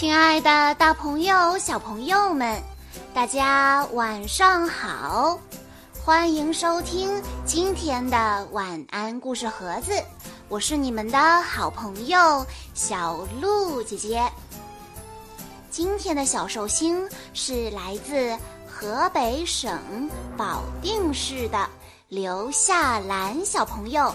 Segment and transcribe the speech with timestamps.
[0.00, 2.58] 亲爱的，大朋友、小朋友们，
[3.12, 5.38] 大家晚上好！
[6.02, 9.92] 欢迎收听今天的晚安故事盒子，
[10.48, 14.26] 我是你们的好朋友小鹿姐姐。
[15.68, 18.34] 今天的小寿星是来自
[18.66, 21.68] 河北省保定市的
[22.08, 24.14] 刘夏兰小朋友。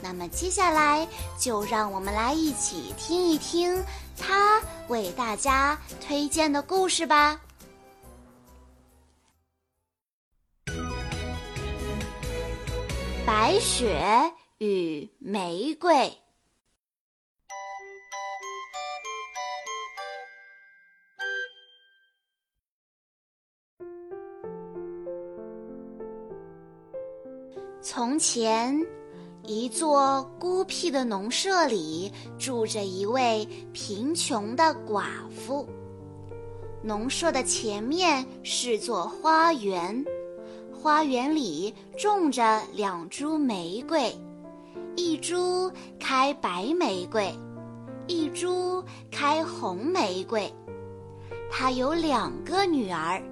[0.00, 1.04] 那么接下来
[1.36, 3.82] 就让我们来一起听一听
[4.18, 7.40] 他为大家推荐的故事吧。
[13.26, 16.12] 白雪与玫瑰。
[27.80, 29.03] 从前。
[29.46, 35.04] 一座孤僻的农舍里住着一位贫穷的寡
[35.36, 35.68] 妇。
[36.82, 40.02] 农舍的前面是座花园，
[40.72, 44.16] 花园里种着两株玫瑰，
[44.96, 45.70] 一株
[46.00, 47.30] 开白玫瑰，
[48.06, 50.50] 一株开红玫瑰。
[51.50, 53.22] 她有两个女儿，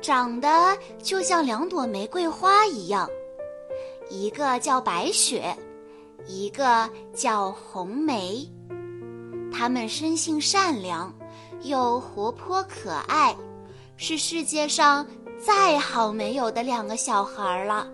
[0.00, 0.48] 长得
[1.02, 3.08] 就像两朵玫瑰花一样。
[4.10, 5.54] 一个叫白雪，
[6.26, 8.50] 一个叫红梅，
[9.52, 11.12] 他们生性善良，
[11.62, 13.36] 又活泼可爱，
[13.96, 15.06] 是世界上
[15.38, 17.86] 再好没有的两个小孩了。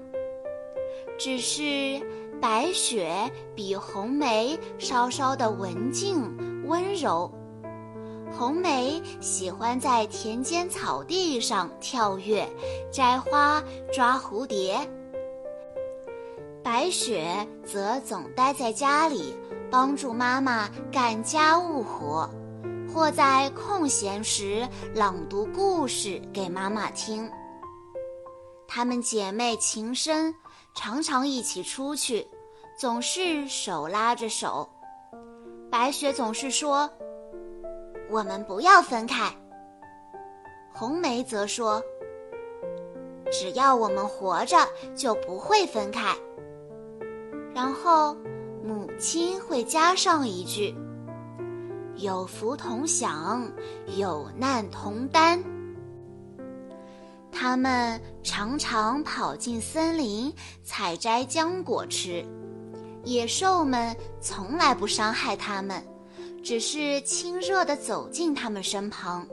[1.19, 2.01] 只是
[2.41, 6.23] 白雪比红梅稍稍的文静
[6.67, 7.31] 温柔，
[8.37, 12.49] 红梅喜欢在田间草地上跳跃、
[12.91, 13.63] 摘花、
[13.93, 14.79] 抓蝴蝶。
[16.65, 19.37] 白雪则总待在家里，
[19.71, 22.27] 帮助妈妈干家务活，
[22.91, 27.31] 或在空闲时朗读故事给妈妈听。
[28.67, 30.35] 她们姐妹情深，
[30.75, 32.27] 常常一起出去，
[32.79, 34.67] 总是手拉着手。
[35.71, 36.91] 白雪总是说
[38.09, 39.31] ：“我们不要分开。”
[40.73, 41.83] 红梅则说
[43.31, 44.57] ：“只要我们活着，
[44.97, 46.17] 就不会分开。”
[47.55, 48.17] 然后，
[48.65, 50.75] 母亲会加上一句
[51.97, 53.49] ：“有福同享，
[53.97, 55.43] 有难同担。”
[57.31, 60.33] 他们常常跑进森林
[60.65, 62.25] 采摘浆果吃，
[63.05, 65.81] 野兽们从来不伤害他们，
[66.43, 69.27] 只是亲热地走进他们身旁。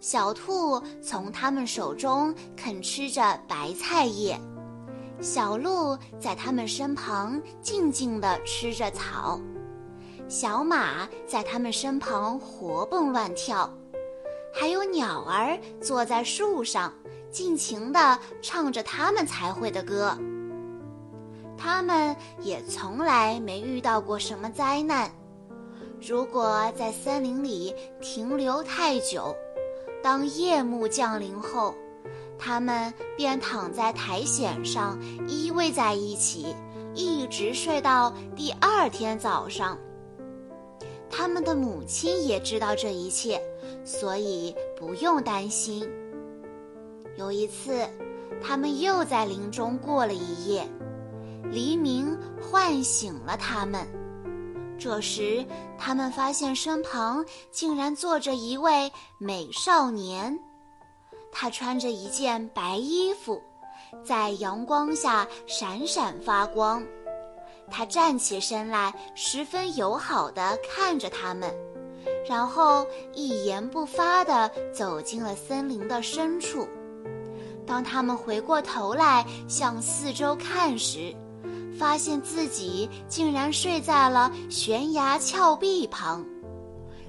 [0.00, 4.38] 小兔从他们手中啃吃着白菜叶。
[5.20, 9.40] 小鹿在它们身旁静静地吃着草，
[10.28, 13.68] 小马在它们身旁活蹦乱跳，
[14.54, 16.92] 还有鸟儿坐在树上，
[17.32, 20.16] 尽情地唱着它们才会的歌。
[21.56, 25.10] 他们也从来没遇到过什么灾难。
[26.00, 29.34] 如果在森林里停留太久，
[30.00, 31.74] 当夜幕降临后。
[32.38, 36.54] 他们便躺在苔藓上依偎在一起，
[36.94, 39.76] 一直睡到第二天早上。
[41.10, 43.42] 他们的母亲也知道这一切，
[43.84, 45.88] 所以不用担心。
[47.16, 47.88] 有一次，
[48.40, 50.68] 他们又在林中过了一夜，
[51.50, 53.86] 黎明唤醒了他们。
[54.78, 55.44] 这时，
[55.76, 60.38] 他们发现身旁竟然坐着一位美少年。
[61.40, 63.40] 他穿着一件白衣服，
[64.02, 66.82] 在阳光下闪闪发光。
[67.70, 71.54] 他站起身来，十分友好地看着他们，
[72.28, 72.84] 然后
[73.14, 76.66] 一言不发地走进了森林的深处。
[77.64, 81.14] 当他们回过头来向四周看时，
[81.78, 86.26] 发现自己竟然睡在了悬崖峭壁旁。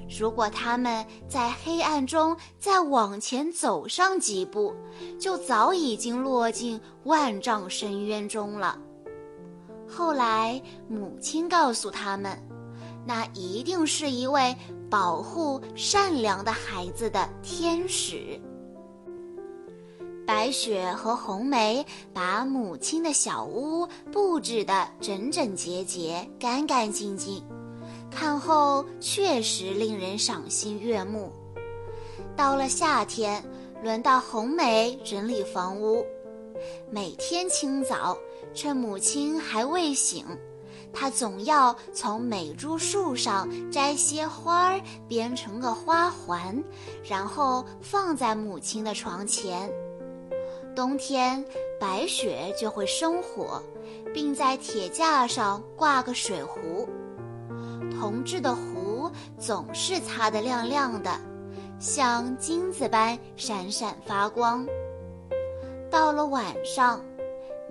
[0.09, 4.73] 如果他们在黑暗中再往前走上几步，
[5.19, 8.77] 就早已经落进万丈深渊中了。
[9.88, 12.38] 后来，母亲告诉他们，
[13.06, 14.56] 那一定是一位
[14.89, 18.39] 保护善良的孩子的天使。
[20.25, 21.83] 白雪和红梅
[22.13, 27.44] 把母亲的小屋布置得整整洁洁、干干净净。
[28.11, 31.31] 看后确实令人赏心悦目。
[32.35, 33.44] 到了夏天，
[33.83, 36.06] 轮到红梅整理房屋。
[36.89, 38.17] 每天清早，
[38.53, 40.25] 趁母亲还未醒，
[40.91, 46.62] 她总要从每株树上摘些花儿，编成个花环，
[47.03, 49.71] 然后放在母亲的床前。
[50.75, 51.44] 冬天，
[51.79, 53.62] 白雪就会生火，
[54.13, 56.88] 并在铁架上挂个水壶。
[58.00, 61.12] 铜制的壶总是擦得亮亮的，
[61.80, 64.66] 像金子般闪闪发光。
[65.92, 67.01] 到了晚上。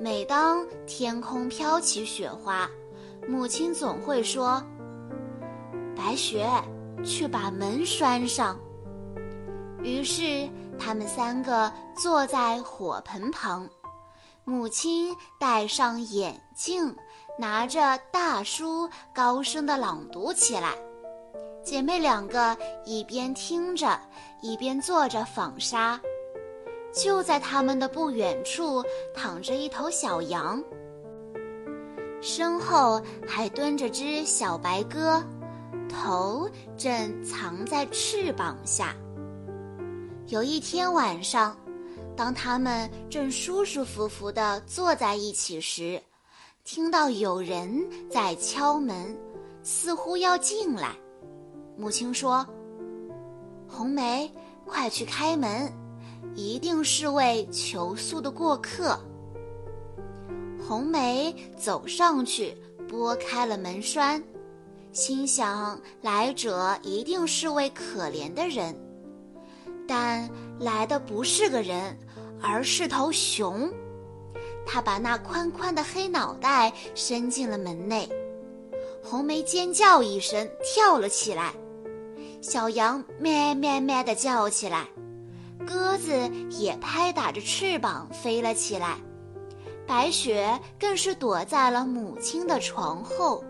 [0.01, 2.71] 每当天空飘起雪花，
[3.27, 4.63] 母亲总会说
[5.97, 6.49] ：“白雪，
[7.05, 8.57] 去把门拴上。”
[9.83, 10.49] 于是
[10.79, 13.69] 他们三个坐在火盆旁，
[14.49, 16.97] 母亲戴上眼镜，
[17.39, 20.73] 拿着大书，高声地朗读起来。
[21.63, 24.01] 姐妹两个一边听着，
[24.41, 26.01] 一边做着纺纱。
[26.95, 28.83] 就在他们的不远处，
[29.15, 30.65] 躺着一头小羊，
[32.23, 35.23] 身后还蹲着只小白鸽，
[35.91, 38.97] 头正藏在翅膀下。
[40.29, 41.55] 有一天晚上，
[42.19, 46.03] 当他们正舒舒服服地坐在一起时，
[46.65, 49.17] 听到有人在敲门，
[49.63, 50.97] 似乎要进来。
[51.77, 52.45] 母亲说
[53.71, 54.29] ：“红梅，
[54.67, 55.73] 快去开门。”
[56.35, 58.99] 一定是位求宿的过客。
[60.67, 62.57] 红梅走上去，
[62.89, 64.21] 拨开了门栓，
[64.93, 68.77] 心想来者一定是位可怜的人。
[69.87, 70.29] 但
[70.59, 71.97] 来的不是个人，
[72.43, 73.71] 而是头熊。
[74.67, 78.09] 他把那宽宽的黑脑袋伸进了门内。
[79.03, 81.53] 红梅尖叫一声，跳了起来。
[82.41, 84.87] 小羊咩咩咩地叫起来。
[85.67, 86.13] 鸽子
[86.51, 88.97] 也拍打着翅膀飞了起来，
[89.87, 93.45] 白雪更是躲在了母亲的床后。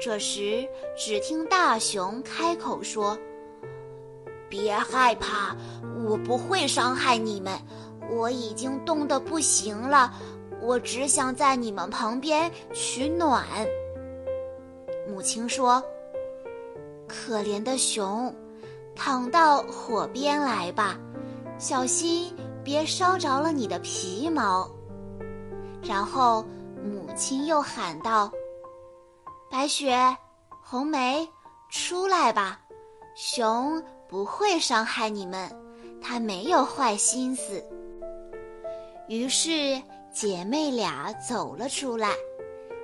[0.00, 0.66] 这时，
[0.96, 3.16] 只听大熊开口说
[4.50, 5.56] ：“别害怕，
[6.04, 7.52] 我不会伤害你们。
[8.14, 10.12] 我已经冻得不行了，
[10.60, 13.44] 我只想在你们旁边取暖。”
[15.08, 15.82] 母亲说
[17.08, 18.34] ：“可怜的熊，
[18.94, 20.98] 躺到火边来吧。”
[21.58, 24.68] 小心别烧着了你的皮毛。
[25.82, 26.44] 然后
[26.82, 28.30] 母亲又喊道
[29.50, 30.16] ：“白雪，
[30.60, 31.28] 红梅，
[31.70, 32.60] 出来吧，
[33.14, 35.50] 熊不会伤害你们，
[36.00, 37.62] 它没有坏心思。”
[39.12, 39.78] 于是
[40.10, 42.14] 姐妹俩走了出来，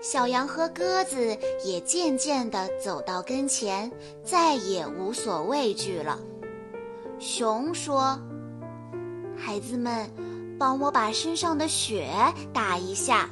[0.03, 1.35] 小羊和鸽子
[1.65, 3.91] 也渐渐地走到跟前，
[4.23, 6.19] 再也无所畏惧了。
[7.19, 8.21] 熊说。
[9.39, 10.07] 孩子们，
[10.59, 12.07] 帮我把身上的雪
[12.53, 13.31] 打一下。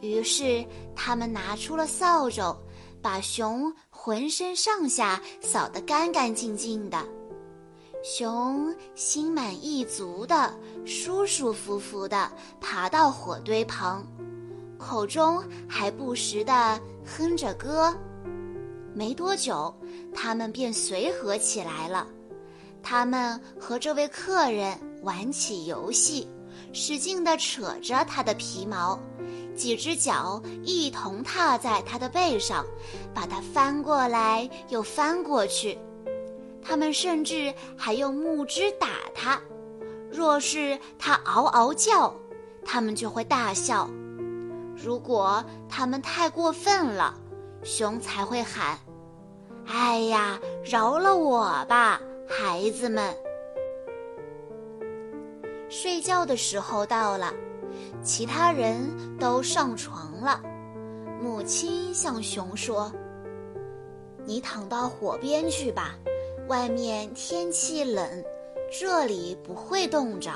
[0.00, 0.64] 于是
[0.96, 2.56] 他们拿出了扫帚，
[3.00, 6.98] 把熊浑身上下扫得干干净净的。
[8.04, 10.52] 熊心满意足的、
[10.84, 12.30] 舒舒服服的
[12.60, 14.06] 爬到火堆旁，
[14.76, 17.96] 口中还不时的哼着歌。
[18.92, 19.74] 没多久，
[20.14, 22.06] 他们便随和起来了。
[22.82, 26.28] 他们和这位客人玩起游戏，
[26.74, 28.98] 使劲地扯着他的皮毛，
[29.56, 32.66] 几只脚一同踏在他的背上，
[33.14, 35.78] 把他翻过来又翻过去。
[36.64, 39.38] 他们甚至还用木枝打他，
[40.10, 42.14] 若是他嗷嗷叫，
[42.64, 43.86] 他们就会大笑；
[44.74, 47.14] 如果他们太过分了，
[47.62, 48.78] 熊才会喊
[49.68, 53.14] ：“哎呀，饶了我吧！”孩子们，
[55.68, 57.32] 睡觉的时候到了，
[58.02, 60.40] 其他人都上床了。
[61.20, 62.90] 母亲向熊说
[64.24, 65.94] ：“你躺到火边去吧，
[66.48, 68.24] 外面天气冷，
[68.70, 70.30] 这里不会冻着。”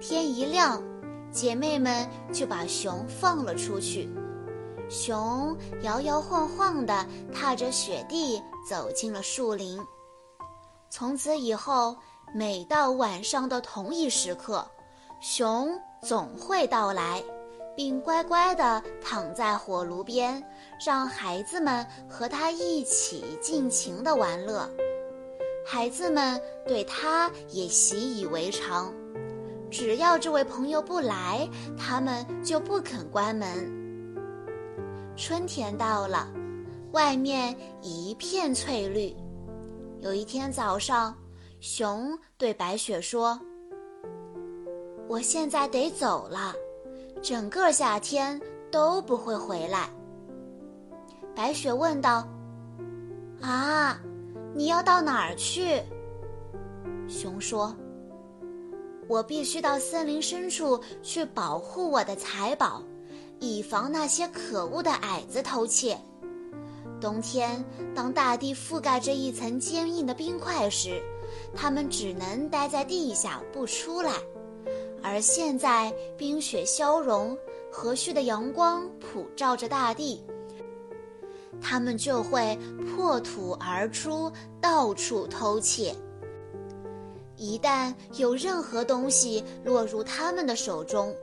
[0.00, 0.82] 天一亮，
[1.30, 4.08] 姐妹们就把熊放了出去。
[4.88, 9.80] 熊摇摇晃晃地踏着雪地走进了树林。
[10.90, 11.96] 从此以后，
[12.34, 14.64] 每到晚上的同一时刻，
[15.20, 17.24] 熊总会到来，
[17.76, 20.42] 并乖乖地躺在火炉边，
[20.84, 24.68] 让孩子们和他一起尽情地玩乐。
[25.66, 28.92] 孩子们对他也习以为常，
[29.70, 33.72] 只要这位朋友不来，他们就不肯关门。
[35.16, 36.28] 春天到了，
[36.92, 39.16] 外面一片翠绿。
[40.00, 41.16] 有一天早上，
[41.60, 43.40] 熊对白雪说
[45.08, 46.54] ：“我现在得走了，
[47.24, 48.38] 整个夏天
[48.70, 49.88] 都不会回来。
[51.34, 52.28] 白雪问道
[53.40, 53.98] ：“啊，
[54.54, 55.80] 你要到哪儿去？”
[57.08, 57.74] 熊说
[59.08, 62.82] ：“我必须到森林深处去保护我的财宝，
[63.40, 65.98] 以防那些可恶的矮子偷窃。
[67.00, 67.64] 冬天，
[67.94, 71.02] 当大地覆盖着一层坚硬的冰块时，
[71.56, 74.12] 它们只能待在地下不出来。
[75.04, 77.36] 而现在，冰雪消融，
[77.70, 80.24] 和煦的阳光普照着大地，
[81.60, 84.32] 它们就会破土而出，
[84.62, 85.94] 到处偷窃。”
[87.36, 91.14] 一旦有任何东西落入他们的手中，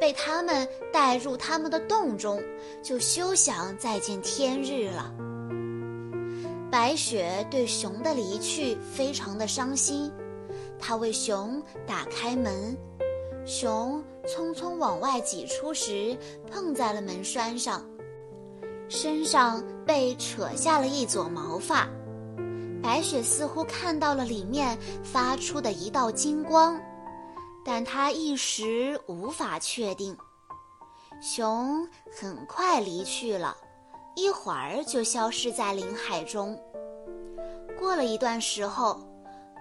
[0.00, 2.42] 被他们带入他们的洞中，
[2.82, 5.14] 就休想再见天日了。
[6.70, 10.10] 白雪对熊的离去非常的伤心，
[10.78, 12.76] 她为熊打开门，
[13.48, 16.14] 熊匆匆往外挤出时
[16.50, 17.82] 碰在了门栓上，
[18.90, 21.88] 身上被扯下了一撮毛发。
[22.82, 26.78] 白雪似乎看到了里面发出的一道金光，
[27.64, 30.14] 但她一时无法确定。
[31.22, 33.56] 熊很快离去了，
[34.14, 36.54] 一会儿就消失在林海中。
[37.78, 39.00] 过了一段时候，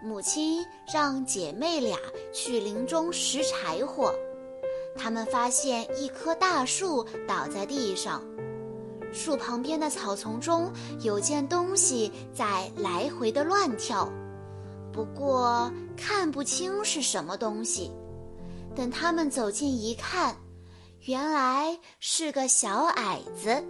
[0.04, 1.98] 母亲让姐妹俩
[2.34, 4.14] 去林中拾柴火，
[4.96, 8.22] 他们发现一棵大树倒在地上。
[9.14, 14.12] 树旁边的草丛中有件东西在来回的乱跳，
[14.92, 17.92] 不过看不清是什么东西。
[18.76, 20.36] 等他们走近一看，
[21.06, 23.64] 原来是个小矮子。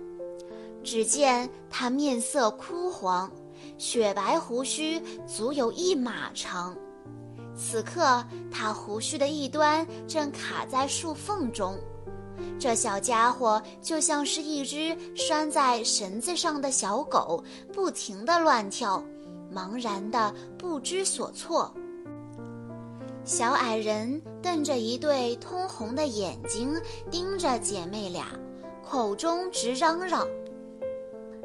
[0.84, 3.32] 只见他面色枯黄，
[3.78, 6.76] 雪白胡须足有一码长。
[7.56, 11.76] 此刻，他胡须的一端正卡在树缝中。
[12.60, 17.44] 这小家伙就像是一只拴在绳子上的小狗，
[17.74, 19.04] 不停地乱跳，
[19.52, 21.74] 茫然的不知所措。
[23.24, 26.80] 小矮人瞪着一对通红的眼睛
[27.10, 28.28] 盯着姐妹俩，
[28.88, 30.28] 口中直嚷嚷：“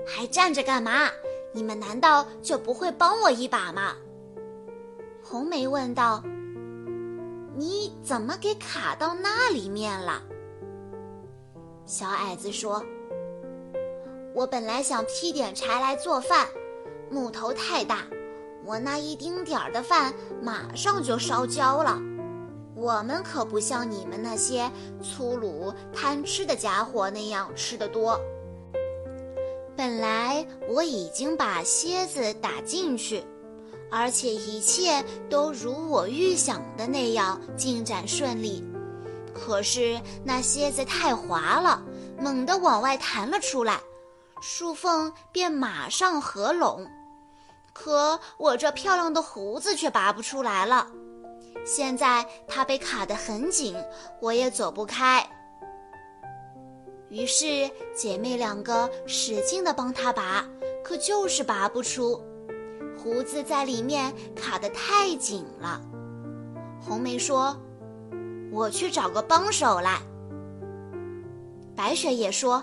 [0.07, 1.09] 还站着干嘛？
[1.53, 3.95] 你们难道就不会帮我一把吗？”
[5.23, 6.23] 红梅问道
[7.57, 10.23] ：“你怎么给卡到那里面了？”
[11.87, 12.85] 小矮子说
[14.35, 16.49] ：“我本来想劈点柴来做饭，
[17.11, 18.07] 木头太大，
[18.65, 22.01] 我那一丁点儿的饭马上就烧焦了。
[22.75, 24.71] 我们可不像你们那些
[25.03, 28.19] 粗鲁贪吃的家伙那样吃得多。
[29.83, 33.25] 本来我已经把蝎子打进去，
[33.91, 38.63] 而且一切都如我预想的那样进展顺利。”
[39.35, 41.83] 可是那蝎子太滑了，
[42.17, 43.81] 猛地往外弹了出来，
[44.41, 46.87] 树缝便马上合拢。
[47.73, 50.87] 可我这漂亮的胡子却拔不出来了。
[51.67, 53.75] 现在它被卡得很紧，
[54.21, 55.29] 我也走不开。
[57.13, 60.49] 于是姐妹两个使劲地帮它拔，
[60.83, 62.19] 可就是拔不出，
[62.97, 65.81] 胡子在里面卡得太紧了。
[66.81, 67.57] 红梅说。
[68.55, 69.99] 我去找个帮手来。
[71.75, 72.63] 白雪也说：“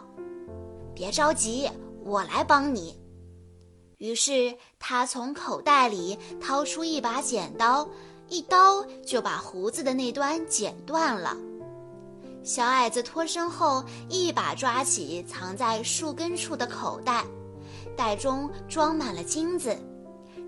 [0.93, 1.67] 别着急，
[2.03, 2.95] 我来帮你。”
[3.97, 7.89] 于是他从口袋里掏出一把剪刀，
[8.27, 11.35] 一刀就把胡子的那端剪断了。
[12.43, 17.23] 小矮子脱身后，一把抓起藏在树根处的口袋，
[17.95, 19.77] 袋中装满了金子。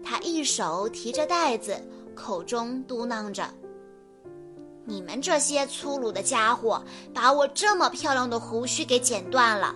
[0.03, 1.79] 他一手提着袋子，
[2.15, 3.47] 口中嘟囔着。
[4.83, 6.83] 你们这些粗鲁的家伙，
[7.13, 9.75] 把我这么漂亮的胡须给剪断了。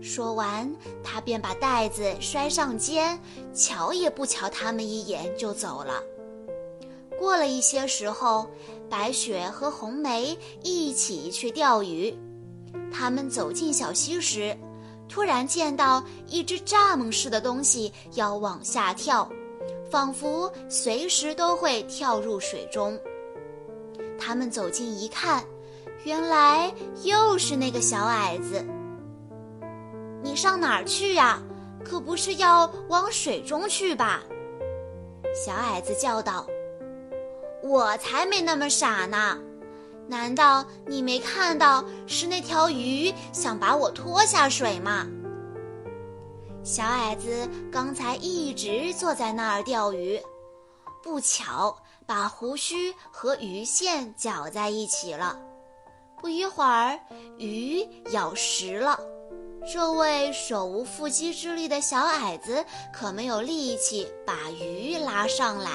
[0.00, 3.20] 说完，他便把袋子摔上肩，
[3.52, 6.02] 瞧也不瞧他们一眼就走了。
[7.18, 8.48] 过了一些时候，
[8.92, 12.14] 白雪和红梅一起去钓鱼。
[12.92, 14.54] 他们走进小溪时，
[15.08, 19.26] 突然见到一只蚱蜢似的东西要往下跳，
[19.90, 23.00] 仿佛随时都会跳入水中。
[24.20, 25.42] 他们走近一看，
[26.04, 26.70] 原来
[27.02, 28.62] 又是那个小矮子。
[30.22, 31.42] 你上哪儿去呀？
[31.82, 34.22] 可不是要往水中去吧？
[35.34, 36.46] 小矮子叫道
[37.72, 39.38] ：“我才没那么傻呢！
[40.06, 45.06] 难道你没看到是那条鱼想把我拖下水吗？”
[46.62, 50.20] 小矮子刚才一直坐在那儿钓鱼，
[51.02, 51.74] 不巧。
[52.04, 55.38] 把胡须和鱼线搅在一起了，
[56.20, 56.98] 不一会儿，
[57.38, 58.98] 鱼咬实了。
[59.72, 62.62] 这位手无缚鸡之力的小矮子
[62.92, 65.70] 可没有力气把鱼拉上来，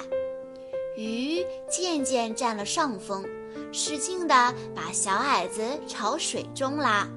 [0.97, 3.23] 鱼渐渐占了上风，
[3.71, 7.07] 使劲地把小矮子朝水中拉。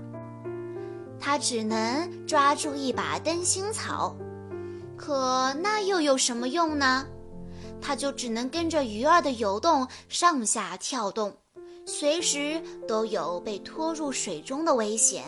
[1.19, 4.15] 他只能抓住一把灯芯草，
[4.99, 7.07] 可那又有什么用呢？
[7.81, 11.35] 他就只能跟着鱼儿的游动上下跳动，
[11.87, 15.25] 随时都有被拖入水中的危险。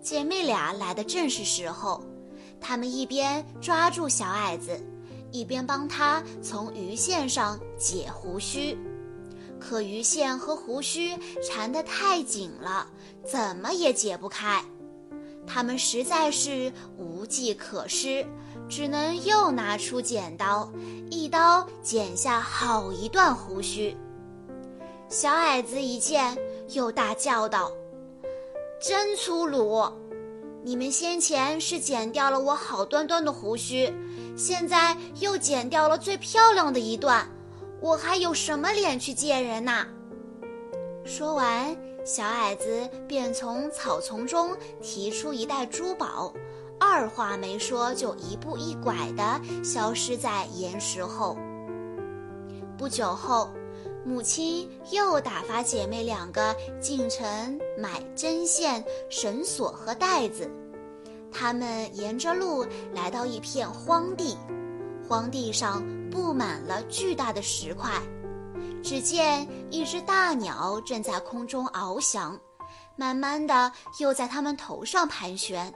[0.00, 2.00] 姐妹俩来的正是时候，
[2.60, 4.80] 她们一边抓住小矮子，
[5.34, 8.78] 一边帮他从鱼线上解胡须。
[9.58, 12.86] 可鱼线和胡须缠得太紧了，
[13.26, 14.64] 怎么也解不开。
[15.44, 18.24] 他们实在是无计可施，
[18.68, 20.70] 只能又拿出剪刀，
[21.10, 23.96] 一刀剪下好一段胡须。
[25.08, 26.38] 小矮子一见，
[26.70, 27.72] 又大叫道。
[28.80, 29.82] 真粗鲁！
[30.62, 33.92] 你们先前是剪掉了我好端端的胡须，
[34.36, 37.28] 现在又剪掉了最漂亮的一段，
[37.80, 39.86] 我还有什么脸去见人呐？
[41.04, 46.32] 说完，小矮子便从草丛中提出一袋珠宝，
[46.78, 51.36] 二话没说就一步一拐地消失在岩石后。
[52.76, 53.50] 不久后。
[54.06, 60.50] 母亲又打发姐妹两个进城买针线、绳索和带子。
[61.34, 62.64] 他们沿着路
[62.94, 64.38] 来到一片荒地，
[65.08, 67.90] 荒地上布满了巨大的石块。
[68.82, 72.38] 只见一只大鸟正在空中翱翔，
[72.96, 75.74] 慢慢的又在它们头上盘旋。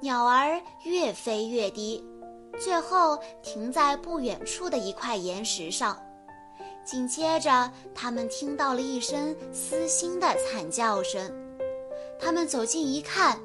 [0.00, 2.02] 鸟儿越飞越低，
[2.58, 5.98] 最后停在不远处的一块岩石上。
[6.84, 11.30] 紧接着，他们听到了一声撕心的惨叫声。
[12.18, 13.38] 他们走近一看，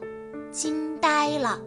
[0.56, 1.60] 惊呆了。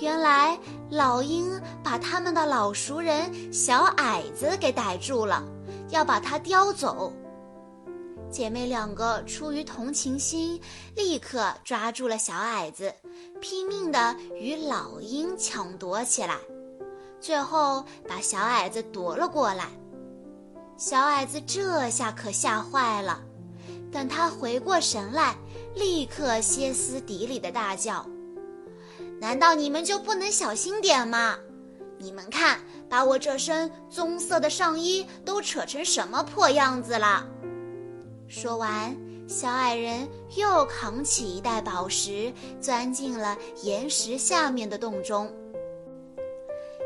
[0.00, 0.58] 原来
[0.90, 5.44] 老鹰把他们的老熟人小矮子给逮住了，
[5.90, 7.12] 要把它叼走。
[8.30, 10.58] 姐妹两个出于同情心，
[10.94, 12.92] 立刻抓住了小矮子，
[13.40, 16.36] 拼命地与老鹰抢夺起来，
[17.20, 19.66] 最后把小矮子夺了过来。
[20.76, 23.20] 小矮子这下可吓坏了，
[23.90, 25.34] 等他回过神来，
[25.74, 28.04] 立刻歇斯底里的大叫
[29.20, 31.36] ：“难道你们就不能小心点吗？
[31.98, 37.26] 你们看，把我这身棕色的上衣都扯成什么破样子了！”
[38.28, 45.32] 说完，小矮人又扛起一袋宝石，钻进了岩石下面的洞中。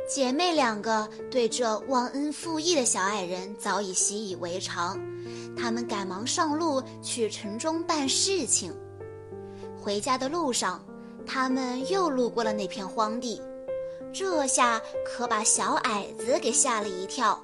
[0.08, 5.00] 姐妹两个对这忘恩负义的小矮人早已习以为常，
[5.56, 8.72] 他们赶忙上路去城中办事情。
[9.80, 10.84] 回家的路上，
[11.26, 13.40] 他们又路过了那片荒地，
[14.12, 17.40] 这下可把小矮子给吓了一跳。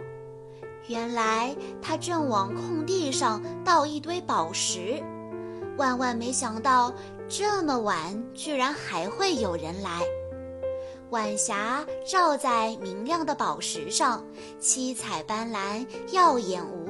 [0.87, 5.03] 原来他正往空地上倒一堆宝石，
[5.77, 6.93] 万万没想到
[7.29, 10.03] 这么晚居然还会有人来。
[11.11, 14.25] 晚霞照在明亮的宝石上，
[14.59, 16.88] 七彩斑斓，耀眼无。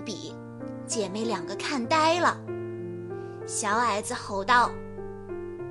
[0.88, 2.36] 姐妹两个看呆了。
[3.46, 4.70] 小矮子吼道：“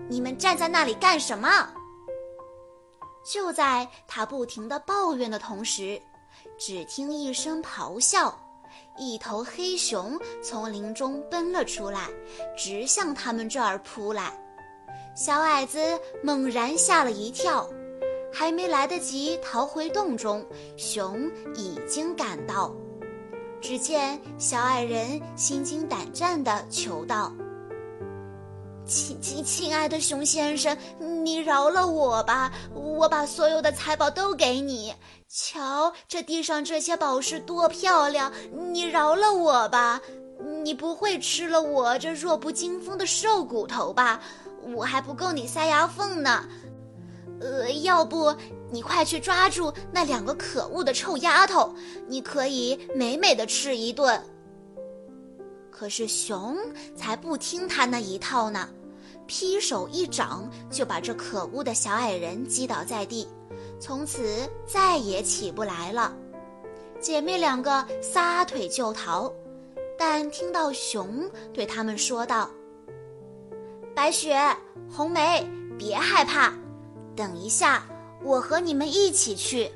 [0.08, 1.50] 你们站在那里干什么？”
[3.26, 6.00] 就在他不停地抱怨的同时，
[6.58, 8.34] 只听一声咆哮，
[8.98, 12.08] 一头黑熊从林中奔了出来，
[12.58, 14.32] 直向他们这儿扑来。
[15.16, 15.80] 小矮子
[16.24, 17.68] 猛然吓了一跳。
[18.34, 22.76] 还没来得及逃回洞中，熊已经赶到。
[23.60, 27.32] 只见小矮人心惊胆战地求道
[28.86, 30.78] ：“亲亲亲爱的熊先生，
[31.24, 32.52] 你饶了我吧！
[32.74, 34.94] 我把所有的财宝都给你。
[35.28, 38.32] 瞧，这地上这些宝石多漂亮！
[38.72, 40.00] 你饶了我吧！
[40.64, 44.22] 你不会吃了我这弱不禁风的瘦骨头吧？
[44.76, 46.46] 我还不够你塞牙缝呢。”
[47.40, 48.36] 呃，要不
[48.72, 51.74] 你快去抓住那两个可恶的臭丫头，
[52.08, 54.22] 你可以美美的吃一顿。
[55.70, 56.58] 可是熊
[56.96, 58.68] 才不听他那一套呢，
[59.28, 63.28] 劈手一掌就把这可恶的小矮人击倒在地，
[63.80, 66.16] 从此再也起不来了。
[67.00, 69.32] 姐妹两个撒腿就逃，
[70.00, 72.50] 但听到熊对他们说道
[73.94, 74.36] ：“白雪、
[74.92, 75.48] 红梅，
[75.78, 76.52] 别害怕。”
[77.18, 77.84] 等一下，
[78.24, 79.72] 我和你们一起去。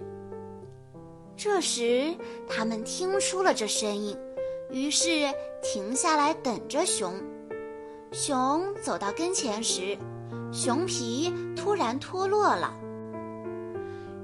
[1.35, 2.15] 这时，
[2.47, 4.15] 他们听出了这声音，
[4.69, 5.27] 于是
[5.63, 7.11] 停下来等着熊。
[8.11, 9.97] 熊走到跟前时，
[10.51, 12.71] 熊皮突然脱落了。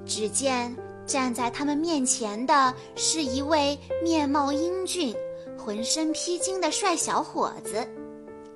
[0.06, 5.12] 只见站在他们面前的是一位面貌英俊、
[5.58, 7.84] 浑身披金的帅小伙子。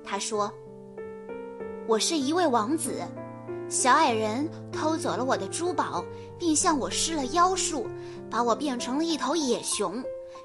[0.05, 0.49] 他说
[1.85, 3.01] ：“我是一位王子，
[3.73, 6.05] 小矮人偷走了我的珠宝，
[6.37, 7.87] 并向我施了妖术，
[8.29, 10.03] 把我变成了一头野熊，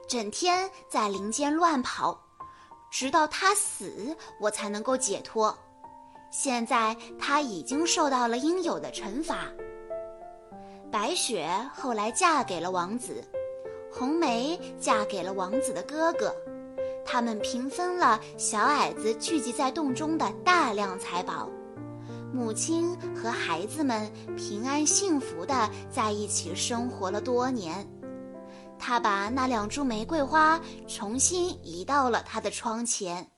[0.08, 2.18] 整天在林间乱跑。”
[2.90, 5.54] 直到他死，我才能够解脱。
[6.30, 9.40] 现在他已经受到了应有的惩罚。
[10.90, 13.22] 白雪后来嫁给了王子，
[13.92, 16.34] 红梅嫁给了王子的哥哥，
[17.04, 21.50] 他们平分了小矮子聚集在洞中的大量财宝。
[22.32, 27.86] 母亲和孩子们平安幸福地在一起生活了多年。
[28.78, 33.28] 他把那两株玫瑰花重新移到了他的窗前，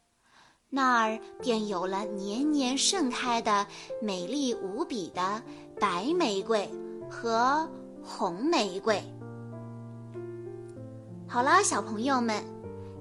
[0.68, 3.66] 那儿便有了年年盛开的
[4.02, 5.42] 美丽无比的
[5.80, 6.68] 白玫瑰
[7.08, 7.66] 和
[8.02, 9.02] 红玫瑰。
[11.26, 12.44] 好啦，小朋友们，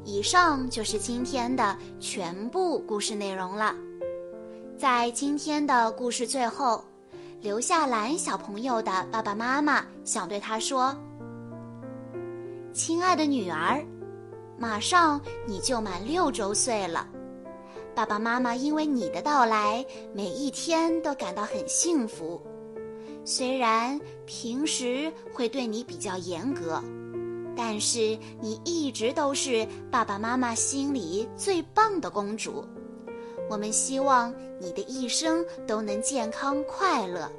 [0.05, 3.75] 以上就是今天的全部故事内容了。
[4.79, 6.81] 在今天的故事最后，
[7.41, 10.95] 刘夏兰小朋友的爸爸妈妈想对他说。
[12.71, 13.85] 亲爱的女儿，
[14.57, 17.05] 马上你就满六周岁了。
[17.93, 22.41] 爸爸妈妈因为你的到来，每一天都感到很幸福。
[23.25, 26.81] 虽然平时会对你比较严格，
[27.53, 32.63] 但是你一直都是爸爸妈妈心里最棒的公主。
[33.49, 37.29] 我们希望你的一生都能健康快乐。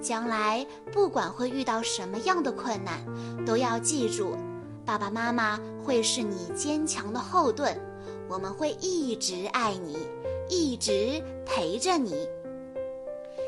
[0.00, 3.00] 将来不管会遇到什么样的困难，
[3.44, 4.34] 都要记住，
[4.84, 7.76] 爸爸妈妈会是你坚强的后盾，
[8.28, 9.98] 我们会一直爱你，
[10.48, 12.28] 一直陪着你。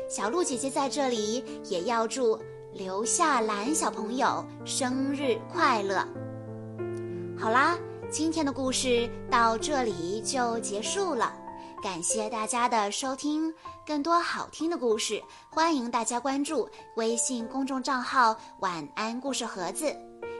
[0.09, 2.37] 小鹿姐姐在这里也要祝
[2.73, 6.05] 刘夏兰小朋友生日快乐。
[7.37, 7.77] 好啦，
[8.09, 11.31] 今天的故事到这里就结束了。
[11.81, 13.53] 感谢大家的收听，
[13.85, 19.95] 更多好听的故事，欢迎大家关注微信公众账号“晚安故事盒子”，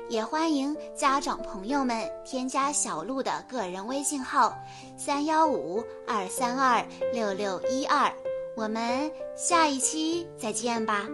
[0.09, 4.53] 也欢迎家长朋友们添加小鹿的个人微信号
[4.97, 8.11] “三幺五二三二六六一二”，
[8.57, 11.07] 我们下一期再见吧。